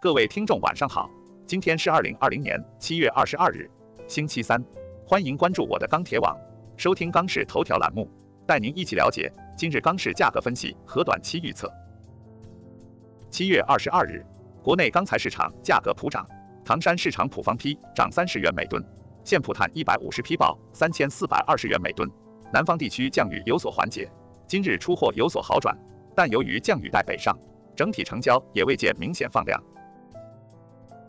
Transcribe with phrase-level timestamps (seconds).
[0.00, 1.10] 各位听众，晚上好，
[1.44, 3.68] 今天是二零二零年七月二十二日，
[4.06, 4.64] 星期三，
[5.04, 6.38] 欢迎关注我的钢铁网，
[6.76, 8.08] 收听钢市头条栏目，
[8.46, 11.68] 带您一起了解今日钢市价格分析和短期预测。
[13.28, 14.24] 七月二十二日，
[14.62, 16.24] 国内钢材市场价格普涨，
[16.64, 18.80] 唐山市场普方坯涨三十元每吨，
[19.24, 22.08] 现普碳一百五十批报三千四百二十元每吨。
[22.52, 24.08] 南方地区降雨有所缓解，
[24.46, 25.76] 今日出货有所好转，
[26.14, 27.36] 但由于降雨带北上，
[27.74, 29.60] 整体成交也未见明显放量。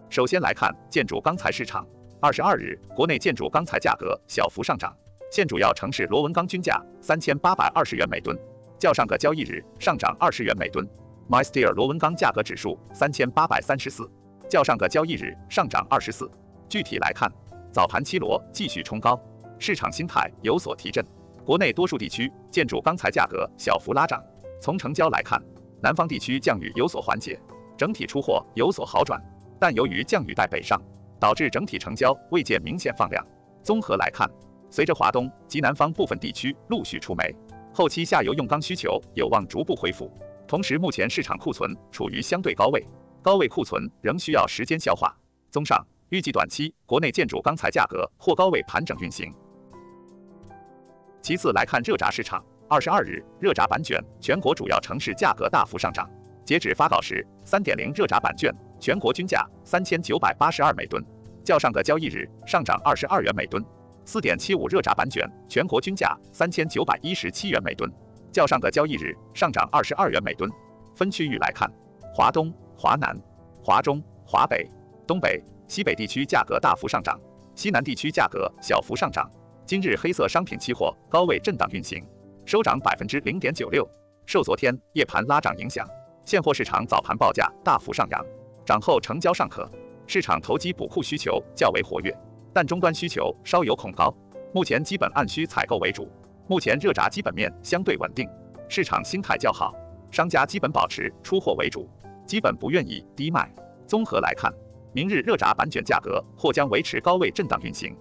[0.10, 1.86] 首先来看建筑钢材市场，
[2.20, 4.92] 二十二日国内建筑钢材价格小幅上涨，
[5.32, 8.36] 现主要城市螺纹钢均价三千八百二十元每吨，
[8.80, 10.88] 较上个交易日上涨二十元每吨。
[11.30, 14.10] MySteel 螺纹钢价格指数三千八百三十四，
[14.50, 16.28] 较上个交易日上涨二十四。
[16.68, 17.32] 具体来看，
[17.72, 19.20] 早盘七螺继续冲高，
[19.60, 21.06] 市场心态有所提振。
[21.46, 24.20] 国内多数地区建筑钢材价格小幅拉涨。
[24.60, 25.40] 从成交来看，
[25.84, 27.40] 南方地区降雨有所缓解，
[27.78, 29.22] 整体出货有所好转。
[29.60, 30.82] 但由于降雨带北上，
[31.20, 33.26] 导致整体成交未见明显放量。
[33.62, 34.30] 综合来看，
[34.70, 37.36] 随着华东及南方部分地区陆续出煤，
[37.74, 40.10] 后期下游用钢需求有望逐步恢复。
[40.48, 42.84] 同时，目前市场库存处于相对高位，
[43.22, 45.16] 高位库存仍需要时间消化。
[45.52, 49.34] 综上，预计短期国内建筑钢材价格或高位盘整运行。
[51.22, 56.10] 其次来看热轧市场，二十二日热轧板卷全国主要城市价格大幅上涨。
[56.46, 61.04] 截止发稿时，三点零热轧板卷全国均价三千九百八十二每吨，
[61.44, 63.64] 较上个交易日上涨二十二元每吨。
[64.06, 67.92] 四点七五热轧板卷全国均价三千九百一十七元每吨，
[68.32, 70.50] 较上个交易日上涨二十二元每吨。
[70.96, 71.72] 分区域来看，
[72.14, 73.16] 华东、华南、
[73.64, 74.68] 华中、华北、
[75.06, 77.20] 东北、西北地区价格大幅上涨，
[77.54, 79.30] 西南地区价格小幅上涨。
[79.66, 82.04] 今日黑色商品期货高位震荡运行，
[82.46, 83.88] 收涨百分之零点九六，
[84.26, 85.88] 受昨天夜盘拉涨影响，
[86.26, 88.26] 现货市场早盘报价大幅上扬，
[88.70, 89.68] 涨后成交尚可，
[90.06, 92.16] 市场投机补库需求较为活跃，
[92.54, 94.14] 但终端需求稍有恐高，
[94.54, 96.08] 目前基本按需采购为主。
[96.48, 98.30] 目前热轧基本面相对稳定，
[98.68, 99.74] 市场心态较好，
[100.12, 101.90] 商家基本保持出货为主，
[102.28, 103.52] 基本不愿意低卖。
[103.88, 104.54] 综合来看，
[104.94, 107.98] 明日热轧板卷价格或将维持高位震荡运行。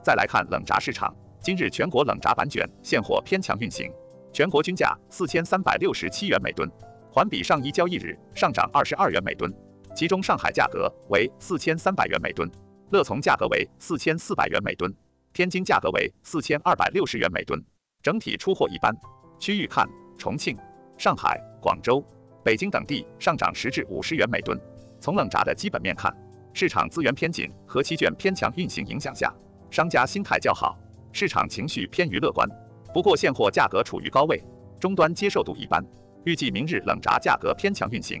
[0.00, 3.90] 再来看冷轧市场，今日全国冷轧板卷现货偏强运行，
[4.32, 6.70] 全国均价四千三百六十七元每吨，
[7.16, 9.50] 环比上一交易日上涨二十二元每吨。
[9.94, 12.46] 其中上海价格为四千三百元每吨，
[12.90, 14.94] 乐从价格为四千四百元每吨，
[15.32, 17.58] 天津价格为四千二百六十元每吨。
[18.02, 18.94] 整体出货一般。
[19.38, 19.88] 区域看，
[20.18, 20.58] 重庆、
[20.98, 22.04] 上海、广州、
[22.44, 24.60] 北京等地上涨十至五十元每吨。
[25.00, 26.14] 从冷轧的基本面看，
[26.52, 29.34] 市场资源偏紧和期券偏强运行影响下。
[29.70, 30.78] 商家心态较好，
[31.12, 32.46] 市场情绪偏于乐观。
[32.92, 34.38] 不过现货价格处于高位，
[34.78, 35.82] 终端接受度一般。
[36.26, 38.20] 预计明日冷轧价格偏强运行。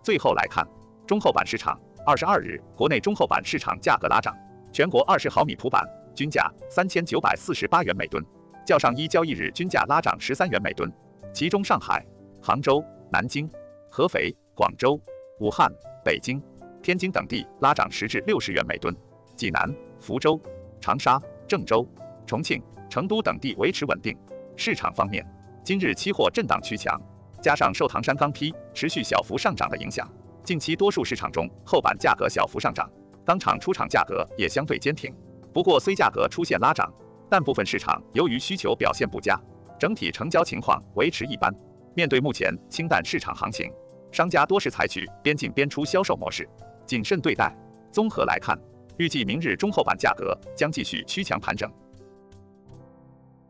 [0.00, 0.64] 最后来看
[1.08, 1.76] 中厚板市场，
[2.06, 4.32] 二十二日国内中厚板市场价格拉涨，
[4.72, 8.24] 全国二十毫米普板均价三千九百四十八元每吨，
[8.64, 10.88] 较上一交易日均价拉涨十三元每吨。
[11.32, 12.06] 其中上海、
[12.40, 13.50] 杭州、南京、
[13.90, 14.96] 合肥、广州、
[15.40, 15.68] 武汉、
[16.04, 16.40] 北京、
[16.80, 18.96] 天津等地拉涨十至六十元每吨。
[19.34, 20.40] 济南、福州、
[20.80, 21.84] 长沙、郑州、
[22.24, 24.16] 重庆、成都等地维持稳定。
[24.56, 25.26] 市场方面，
[25.64, 27.00] 今日期货震荡趋强，
[27.40, 30.06] 加上受唐山钢坯持续小幅上涨的影响，
[30.44, 32.86] 近期多数市场中厚板价格小幅上涨，
[33.24, 35.10] 钢厂出厂价格也相对坚挺。
[35.54, 36.92] 不过，虽价格出现拉涨，
[37.30, 39.40] 但部分市场由于需求表现不佳，
[39.78, 41.50] 整体成交情况维持一般。
[41.94, 43.72] 面对目前清淡市场行情，
[44.12, 46.46] 商家多是采取边进边出销售模式，
[46.84, 47.56] 谨慎对待。
[47.90, 48.54] 综合来看。
[48.96, 51.68] 预计明日中厚板价格将继续趋强盘整。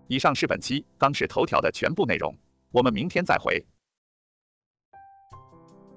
[0.07, 2.37] 以上是本期央视头条的全部内容，
[2.71, 3.65] 我们明天再回。